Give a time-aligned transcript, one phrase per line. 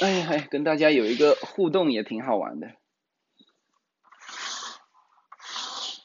[0.00, 2.72] 哎呀，跟大家有一个互动也挺好玩的，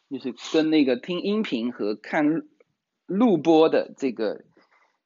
[0.10, 2.26] 就是跟那个听音频和看
[3.05, 4.44] 录播的这个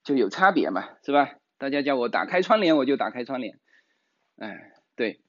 [0.03, 1.35] 就有差别嘛，是吧？
[1.59, 3.59] 大家叫我打开窗帘，我就打开窗帘。
[4.37, 5.21] 哎，对，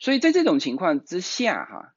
[0.00, 1.94] 所以在这种情况之下哈，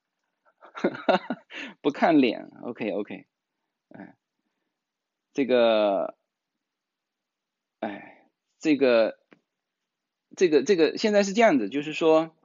[1.81, 3.25] 不看脸，OK OK，
[3.89, 4.15] 哎，
[5.33, 6.15] 这个，
[7.79, 8.27] 哎，
[8.59, 9.16] 这个。
[10.37, 12.35] 这个这个现在是这样子，就是说，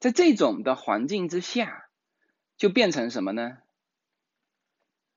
[0.00, 1.90] 在这种的环境之下，
[2.56, 3.58] 就变成什么呢？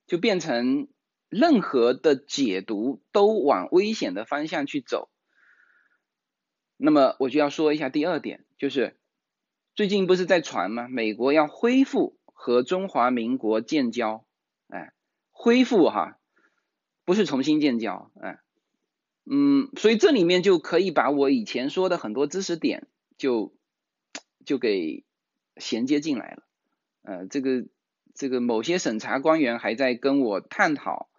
[0.05, 0.89] 就变成
[1.29, 5.09] 任何的解读都往危险的方向去走。
[6.75, 8.99] 那么我就要说一下第二点，就是
[9.75, 10.89] 最近不是在传吗？
[10.89, 14.25] 美国要恢复和中华民国建交，
[14.67, 14.91] 哎，
[15.31, 16.19] 恢复哈，
[17.05, 18.41] 不是重新建交，哎。
[19.29, 23.53] 嗯，所以这里面就可以把我以前说的很多知识点就
[24.45, 25.03] 就给
[25.57, 26.43] 衔接进来了。
[27.01, 27.65] 呃，这个
[28.13, 31.09] 这个某些审查官员还在跟我探讨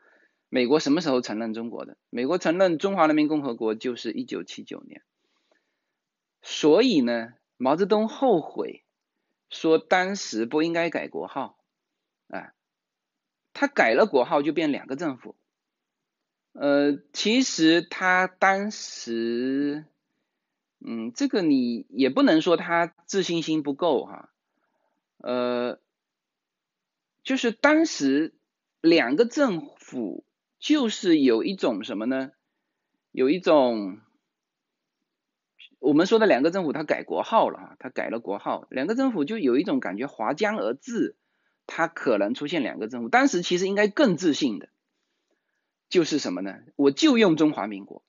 [0.49, 1.99] 美国什么时候承认中国的？
[2.09, 5.03] 美国承认中华人民共和国就是一九七九年。
[6.41, 8.85] 所以呢，毛泽东后悔
[9.51, 11.59] 说当时不应该改国号，
[12.29, 12.55] 啊，
[13.53, 15.37] 他改了国号就变两个政府。
[16.61, 19.85] 呃，其实他当时，
[20.85, 24.31] 嗯，这个你也不能说他自信心不够哈，
[25.19, 25.79] 呃，
[27.23, 28.35] 就是当时
[28.81, 30.25] 两个政府
[30.59, 32.33] 就是有一种什么呢？
[33.13, 34.01] 有一种
[35.79, 41.15] 我们说的两个政府，他改国号了哈，他改了国号，两个政府就有一种感觉划江而治，
[41.69, 44.69] 他可能出现两个政府，当时其实应该更自信的。
[45.89, 46.59] 就是什么呢？
[46.77, 48.05] 我就用中华民国，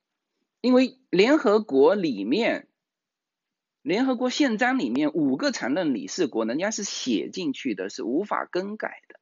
[0.59, 2.67] 因为联合国里面，
[3.81, 9.19] 联合国宪章里面五个常任理事国，人家是写进去的，是无法更改的。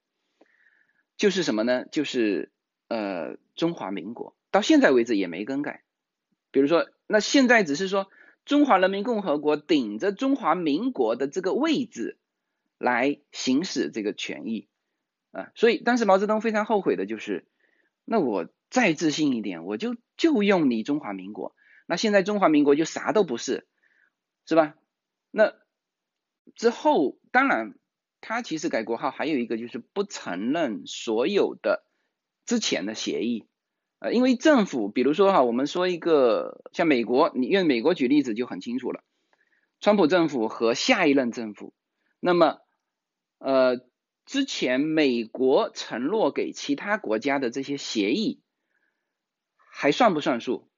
[1.17, 1.85] 就是什么呢？
[1.91, 2.51] 就是
[2.88, 5.84] 呃中华民国，到现在为止也没更改。
[6.50, 8.09] 比如说，那现在只是说
[8.44, 12.17] 中华人民共和国顶着中华民国的这个位置
[12.79, 14.67] 来行使这个权益
[15.31, 17.46] 啊，所以当时毛泽东非常后悔的就是。
[18.09, 21.53] 那我再自信一点，我就就用你中华民国。
[21.85, 23.68] 那现在中华民国就啥都不是，
[24.45, 24.75] 是吧？
[25.29, 25.53] 那
[26.56, 27.78] 之后当然，
[28.22, 31.84] 他其实改国号还有一个就是不承认所有的
[32.46, 33.46] 之前的协议，
[34.00, 39.03] 呃，因为政府，比如说哈，我们说一个像美国，你用美国举例子就很清楚了，
[39.81, 41.73] 川普政府和下一任政府，
[42.22, 42.59] 那么
[43.40, 43.85] 呃。
[44.28, 48.42] 之前美国承诺给其他国家的这些协议
[49.56, 50.70] 还算不算数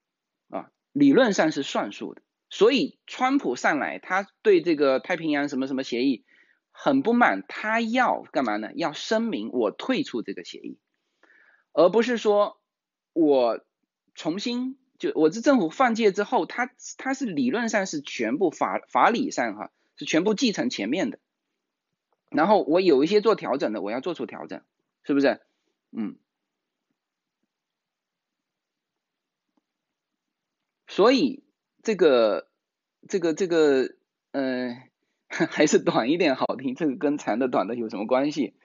[0.50, 0.72] 啊？
[0.94, 2.22] 理论上是算数的。
[2.52, 6.26] 所以川普上来，他对这个太平洋什么什么协议
[6.72, 8.72] 很不满，他要干嘛呢？
[8.76, 10.78] 要声明我退出这个协议，
[11.74, 12.62] 而不是说
[13.14, 13.66] 我
[14.14, 21.20] 重新就我这政府换届之后，他他是理论上是全部法法理上哈是全部继承前面的。
[22.30, 24.62] 然后我有一些做调整的，我要做出调整，
[25.04, 25.42] 是不是？
[25.92, 26.18] 嗯。
[30.88, 31.44] 所以
[31.84, 32.48] 这个
[33.08, 33.96] 这个这个，
[34.32, 34.76] 嗯，
[35.30, 36.76] 还是短一点好听。
[36.76, 38.56] 这个跟长的短的有什么关系？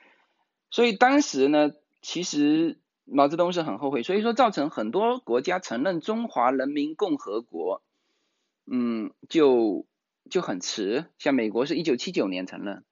[0.71, 1.71] 所以当时呢，
[2.03, 7.83] 其实毛泽东是很后悔，所以说造成很多国家承认中华人民共和国，
[8.67, 9.87] 嗯，就
[10.31, 11.07] 就很迟。
[11.19, 12.85] 像美国是一九七九年承认。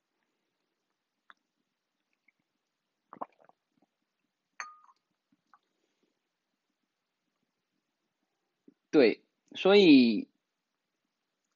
[8.93, 9.23] 对，
[9.55, 10.29] 所以，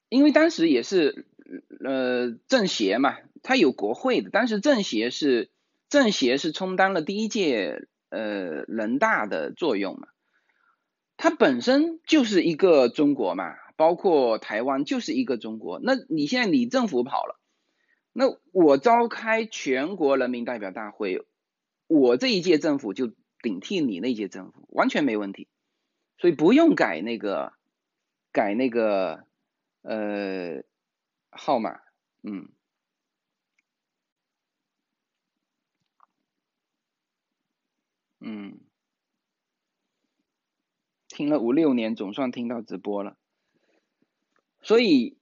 [0.09, 1.27] 因为当时也是
[1.85, 5.51] 呃政协嘛，它有国会的，当时政协是
[5.91, 10.09] 政协是充当了第一届呃人大的作用嘛，
[11.19, 17.39] 它本身就是一个中国嘛，包括台湾就是一个中国，那你现在你政府跑了，
[18.15, 21.27] 那我召开全国人民代表大会，
[21.87, 23.12] 我这一届政府就
[23.43, 25.49] 顶替你那届政府，完全没问题。
[26.19, 27.53] 所以不用改那个，
[28.33, 29.27] 改那个
[29.83, 30.63] 呃
[31.29, 31.81] 号码，
[32.23, 32.49] 嗯，
[38.21, 38.61] 嗯，
[41.09, 43.19] 听了五六年，总算听到直播了。
[44.63, 45.19] 所以，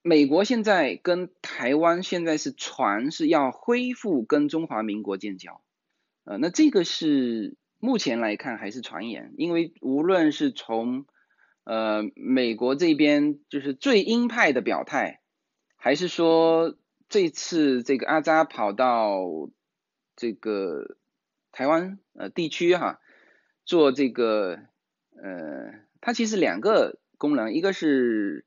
[0.00, 5.60] 美国现在跟台湾现在是传是要恢复跟中华民国建交，
[6.22, 7.56] 呃，那这个是。
[7.78, 11.06] 目前来看还是传言，因为无论是从
[11.64, 15.20] 呃，美国这边就是最鹰派的表态，
[15.76, 16.76] 还是说
[17.08, 19.20] 这次这个阿扎跑到
[20.16, 20.96] 这个
[21.52, 23.00] 台湾呃地区哈，
[23.64, 24.58] 做这个
[25.14, 28.44] 呃，他其实两个功能，一个是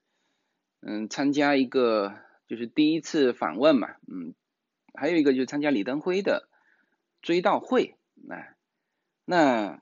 [0.81, 2.15] 嗯参加一个
[2.47, 4.33] 就是第一次访问嘛，嗯，
[4.93, 6.49] 还有一个就是参加李登辉的
[7.21, 8.55] 追悼会，那
[9.31, 9.81] 那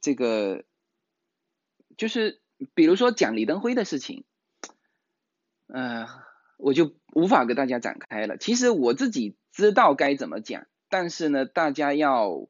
[0.00, 0.64] 这个。
[1.98, 2.42] 就是
[2.74, 4.26] 比如说讲李登辉的事情，
[5.66, 6.06] 呃，
[6.58, 8.36] 我就无法给大家展开了。
[8.36, 12.48] 其实我自己知道该怎么讲，但是呢，大家要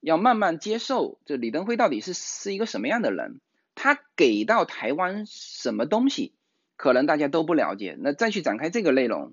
[0.00, 3.40] 要慢慢接受，这李登辉到底是是一个什么样的人，
[3.74, 6.34] 他给到台湾什么东西，
[6.76, 7.96] 可能大家都不了解。
[7.98, 9.32] 那再去展开这个内容，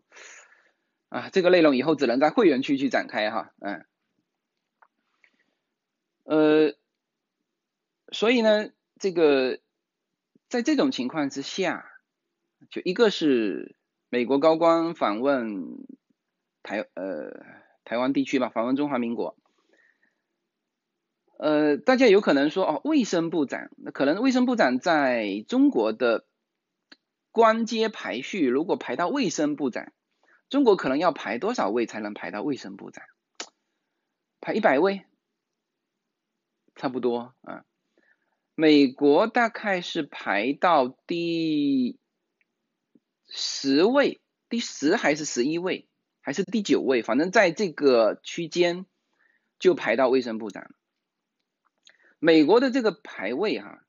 [1.09, 3.85] 啊，这个内容以后只能在会员区去展开哈，嗯，
[6.31, 6.73] 呃，
[8.11, 8.69] 所以呢。
[9.01, 9.57] 这个
[10.47, 11.91] 在这种情况之下，
[12.69, 13.75] 就一个是
[14.09, 15.87] 美国高官访问
[16.61, 17.43] 台呃
[17.83, 19.35] 台湾地区吧，访问中华民国。
[21.39, 26.27] 呃，大家有可能说哦，卫生部长，那可能卫生部长在中国的
[27.31, 29.91] 官阶排序，如果排到卫生部长，
[30.47, 33.03] 中国可能要排多少位才能排到卫生部长？
[34.41, 35.07] 排一百位，
[36.81, 37.63] 差不多啊。
[38.55, 41.99] 美国大概是排到第
[43.29, 44.19] 十位，
[44.49, 45.87] 第十还是十一位，
[46.21, 47.03] 还是第九位？
[47.03, 48.87] 反正在这个区间
[49.59, 50.71] 就排到卫生部长。
[52.17, 53.85] 美国的这个排位哈，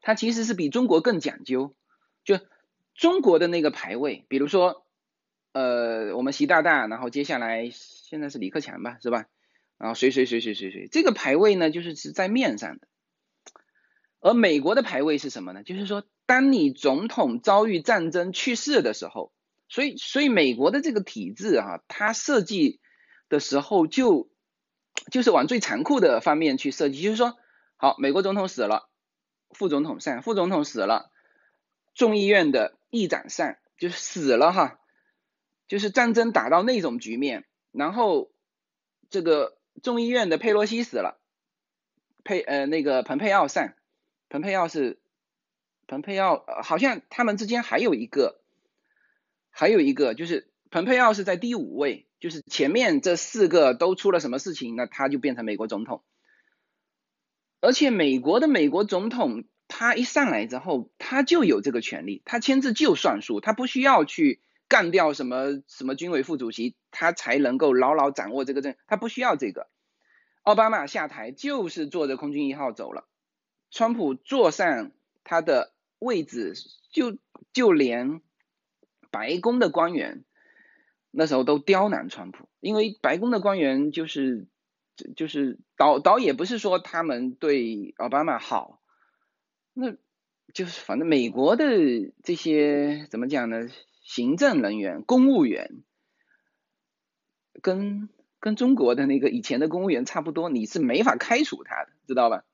[0.00, 1.76] 它其实是比中国更讲究。
[2.24, 2.40] 就
[2.94, 4.86] 中国的那个排位，比如说，
[5.52, 9.26] 呃，我们习大大，然后接下来现在是李克强吧，是吧？
[9.82, 12.86] 然后谁谁谁谁谁谁，这个排位呢，就是是在面上的。
[14.20, 15.64] 而美国的排位是什么呢？
[15.64, 19.32] 就是说，当你总统遭遇战争去世的时候，
[19.68, 22.80] 所以所以美国的这个体制哈，它设计
[23.28, 24.30] 的时候就
[25.10, 27.36] 就是往最残酷的方面去设计，就是说，
[27.74, 28.88] 好，美国总统死了，
[29.50, 31.10] 副总统上，副总统死了，
[31.92, 34.78] 众议院的议长上，就是死了哈，
[35.66, 38.30] 就是战争打到那种局面，然后
[39.10, 41.20] 这个众议院的佩洛西死了，
[42.24, 43.74] 佩呃那个蓬佩奥上。
[44.28, 44.98] 蓬佩奥是，
[45.86, 48.40] 蓬佩奥好像他们之间还有一个，
[49.50, 56.02] 还有一个就是蓬佩奥是在第五位，就是前面这四个都出了什么事情，那他就变成美国总统。
[57.60, 69.68] 而且美国的美国总统他一上来之后，他就有这个权利，他签字就算数，他不需要去干掉什么什么军委副主席，他才能够牢牢掌握这个政，他不需要这个。
[70.42, 73.08] 奥巴马下台就是坐着空军一号走了。
[73.70, 74.92] 川普坐上
[75.24, 76.54] 他的位置，
[76.92, 77.16] 就
[77.52, 78.20] 就连
[79.10, 80.24] 白宫的官员
[81.10, 84.46] 那时候都刁难川普，因为白宫的官员就是
[85.16, 88.82] 就是倒倒也不是说他们对奥巴马好，
[89.72, 89.92] 那
[90.52, 91.64] 就是反正美国的
[92.22, 93.68] 这些怎么讲呢？
[94.02, 95.82] 行政人员、公务员
[97.60, 98.08] 跟
[98.40, 102.44] 跟中国的那个以前的公务员差不多，你是没法开除他的，知道吧？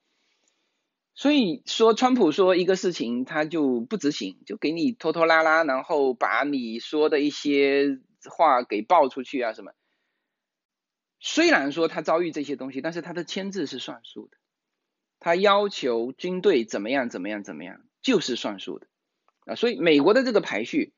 [1.14, 7.98] 所以说，川普说一个事情，他就不执行，就给你拖拖拉拉，然后把你说的一些
[8.30, 9.72] 话给爆出去啊什么。
[11.18, 14.36] 虽然说他遭遇这些东西，但是他的签字是算数的，
[15.18, 18.86] 他要求军队怎么样怎么样怎么样，就是算数的
[19.46, 19.56] 啊。
[19.56, 20.94] 所以美国的这个排序，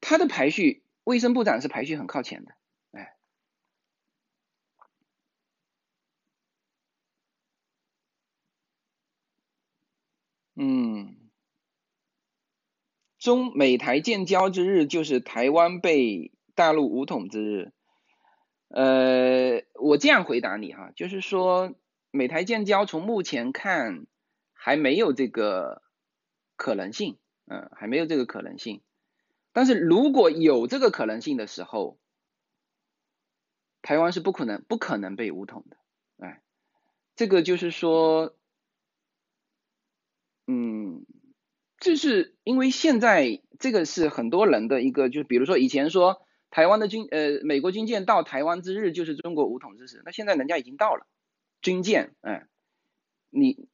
[0.00, 2.52] 他的排序，卫生部长是排序很靠前的。
[10.64, 11.16] 嗯，
[13.18, 17.72] 中美台建交之日就是台湾被大陆武统之日。
[18.68, 21.74] 呃，我这样回答你哈，就是说
[22.12, 24.06] 美台建交从目前看
[24.52, 25.82] 还没有这个
[26.54, 28.84] 可能性，嗯，还没有这个可能性。
[29.52, 31.98] 但是如果有这个可能性的时候，
[33.82, 35.76] 台湾是不可能不可能被武统的，
[36.24, 36.40] 哎，
[37.16, 38.36] 这个就是说。
[40.48, 41.06] 嗯，
[41.82, 51.08] 就是因为现在这个是很多人的一个，就比如说以前说台湾的军呃美国军舰到台湾之日就是中国武统之日，那现在人家已经到了
[51.60, 52.46] 军舰，嗯，
[53.30, 53.66] 你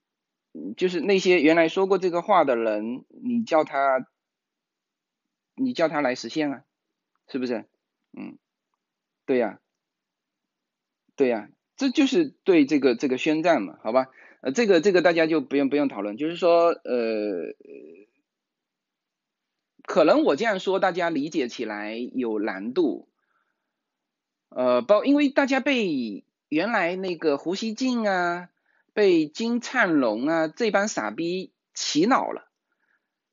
[0.78, 4.08] 就是那些原来说过这个话的人，你叫他，
[5.54, 6.64] 你叫他来实现啊，
[7.30, 7.66] 是不是？
[8.18, 8.38] 嗯，
[9.26, 9.60] 对呀，
[11.14, 14.06] 对呀，这就是对这个这个宣战嘛，好吧？
[14.40, 17.54] 呃，这个这个大家就不用不用讨论，就是说呃，
[19.88, 23.08] 可能我这样说大家理解起来有难度，
[24.50, 28.50] 呃，包因为大家被原来那个胡锡进啊，
[28.92, 32.50] 被金灿荣啊这帮傻逼洗脑了，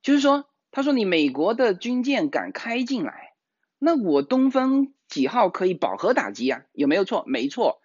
[0.00, 3.34] 就是说他说你美国的军舰敢开进来，
[3.78, 7.22] 那我东风几号可以饱和打击啊，有没有错？
[7.26, 7.82] 没错，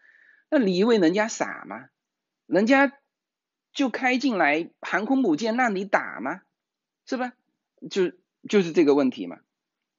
[0.49, 1.89] 那你以为人家傻吗？
[2.45, 2.93] 人家。
[3.73, 6.41] 就开进来航空母舰让你打吗？
[7.05, 7.31] 是吧？
[7.89, 8.11] 就
[8.47, 9.39] 就是这个问题嘛，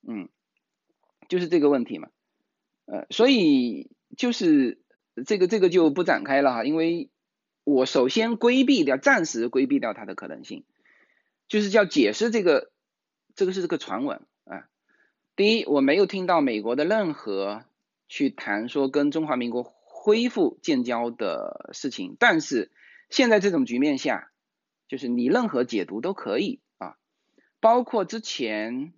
[0.06, 0.28] 嗯，
[1.28, 2.08] 就是这个问题嘛，
[2.86, 4.82] 呃，所以就是
[5.26, 7.10] 这个这个就不展开了哈，因为
[7.64, 10.64] 我首先规避掉，暂时规避掉它的可能性，
[11.48, 12.70] 就是叫解释这个
[13.34, 14.68] 这个是这个传闻啊。
[15.36, 17.64] 第一，我没有听到美国的任何
[18.08, 22.70] 去谈说跟中华民国恢复建交的事情，但是。
[23.10, 24.32] 现在这种局面下，
[24.88, 26.61] 就是你任何解读都可以，
[27.62, 28.92] 包括之前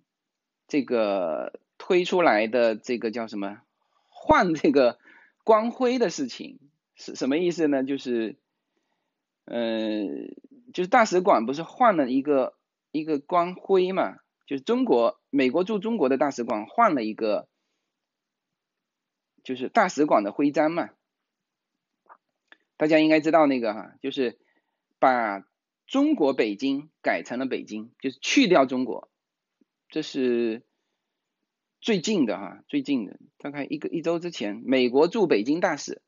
[0.67, 3.61] 这个推出来的这个叫什么
[4.09, 4.97] 换这个
[5.43, 6.59] 光辉的事情
[6.95, 7.83] 是什么意思呢？
[7.83, 8.37] 就是，
[9.45, 10.03] 呃，
[10.73, 12.55] 就是大使馆不是换了一个
[12.91, 14.17] 一个光辉嘛？
[14.47, 17.47] 就是中国美国驻中国的大使馆换了一个，
[19.43, 20.89] 就是大使馆的徽章嘛。
[22.77, 24.39] 大家应该知道那个哈，就是
[24.97, 25.45] 把
[25.87, 29.09] 中国北京改成了北京，就是去掉中国，
[29.89, 30.63] 这是
[31.79, 36.01] 最近的哈，最近的大概一个一周之前，美国驻北京大使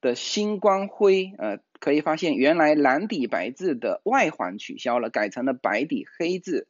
[0.00, 6.68] 的新光辉，呃，可以发现原来蓝底白字的外环取消了，改成了白底黑字，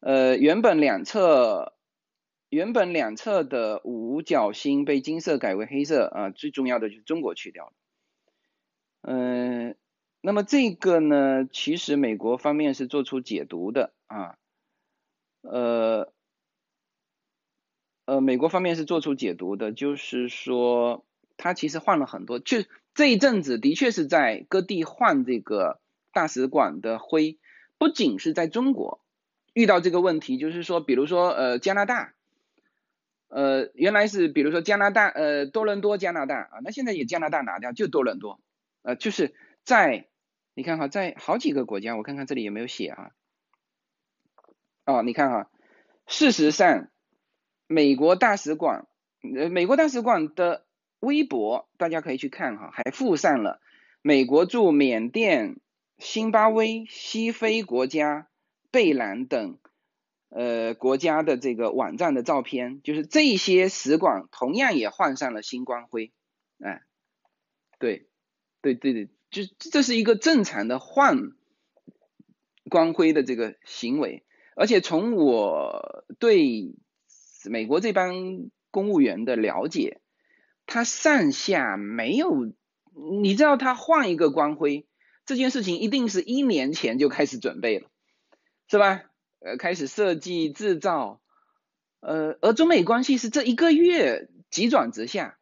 [0.00, 1.74] 呃，原本两侧
[2.50, 7.72] 原本两侧的五角星被金色改为黑色，啊，最重要的就是中国去掉了。
[9.00, 9.74] 嗯，
[10.24, 14.38] 那么这个呢，其实美国方面是做出解读的啊，
[15.42, 16.12] 呃，
[18.04, 21.04] 呃，美国方面是做出解读的，就是说
[21.36, 22.58] 他其实换了很多，就
[22.94, 25.80] 这一阵子的确是在各地换这个
[26.12, 27.40] 大使馆的徽，
[27.76, 29.00] 不仅是在中国
[29.54, 32.14] 遇到这个问题，就是说，比如说呃加拿大，
[33.26, 38.40] 呃原来是比如说加拿大呃多伦多加拿大啊，那现在也加拿大拿掉，就多伦多。
[38.82, 40.08] 呃，就是在
[40.54, 43.10] 你看哈，在好几个国家，我看看这里有没有写啊？
[44.84, 45.50] 哦，你看哈，
[46.06, 46.90] 事实上，
[47.66, 48.86] 美国大使馆，
[49.36, 50.66] 呃，美国大使馆的
[51.00, 53.60] 微博大家可以去看哈，还附上了
[54.02, 55.60] 美国驻缅甸、
[55.98, 58.28] 辛巴威、西非国家、
[58.70, 59.58] 贝兰等
[60.28, 66.12] 呃国家的这个网站的照片，就是这些使馆同样也换上了新光辉，
[66.58, 66.82] 哎，
[67.78, 68.08] 对。
[68.64, 71.32] 对对对，就这是一个正常的换
[72.68, 74.24] 光辉的这个行为，
[74.54, 76.74] 而且从我对
[77.46, 80.02] 美国这帮公务员的了解，
[80.66, 82.52] 他上下没有，
[83.20, 84.86] 你知道他换一个光辉
[85.24, 87.88] 这件事情，一定是一年前就开始准备了，
[88.68, 89.04] 是吧？
[89.40, 91.22] 呃，开始设计制造，
[92.00, 95.38] 呃，而中美关系是这一个月急转直下，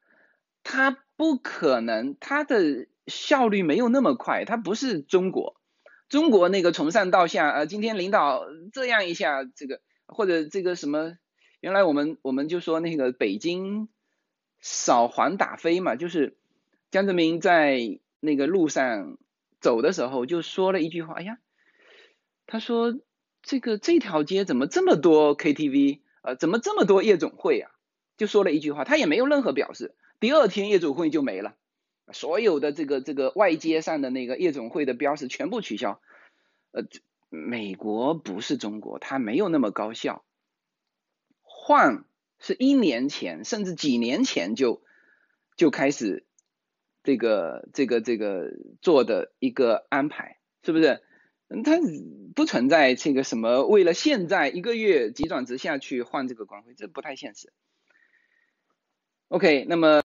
[0.62, 2.86] 他不可能他的。
[3.10, 5.60] 效率没有那么快，它不是中国，
[6.08, 11.18] 中国那个从上到下，呃，今天领导这样一下，这个或者这个什么，
[11.60, 13.90] 原来我们我们就说那个北京
[14.62, 16.38] 扫黄打非嘛，就是
[16.90, 19.18] 江泽民在那个路上
[19.60, 21.38] 走的时候就说了一句话，哎呀，
[22.46, 22.98] 他说
[23.42, 27.70] 这个这条街怎么这么多 KTV，呃，怎么这么多夜总会啊？
[28.16, 31.54] 就说了一句话，他也没有任何表示，第二天夜总会就没了。
[32.12, 36.00] 所有的这个这个外街上的那个夜总会的标识全部取消，
[36.72, 36.84] 呃，
[37.28, 40.24] 美国不是中国，它没有那么高效。
[41.42, 42.04] 换
[42.38, 44.82] 是一年前甚至几年前就
[45.56, 46.24] 就开始
[47.02, 51.02] 这个这个这个做的一个安排，是不是？
[51.64, 51.78] 它
[52.36, 57.52] 不存在这个什么为了现在一个月急转直下去换这个光辉，这不太现实。
[59.28, 60.00] OK，那么。